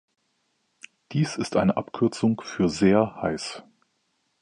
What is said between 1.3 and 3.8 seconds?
ist eine Abkürzung für „sehr heiß“.